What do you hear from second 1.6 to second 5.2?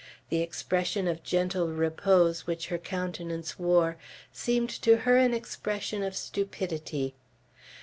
repose which her countenance wore, seemed to her